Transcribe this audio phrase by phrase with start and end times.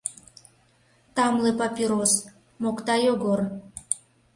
[1.15, 2.13] —Тамле папирос,—
[2.61, 3.41] мокта Йогор.